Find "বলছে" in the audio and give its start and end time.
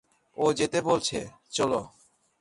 0.81-1.19